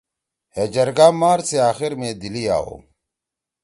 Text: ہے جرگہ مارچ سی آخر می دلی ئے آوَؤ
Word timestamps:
ہے 0.55 0.63
جرگہ 0.73 1.07
مارچ 1.19 1.43
سی 1.49 1.57
آخر 1.69 1.91
می 1.99 2.09
دلی 2.21 2.43
ئے 2.47 2.51
آوَؤ 2.57 2.75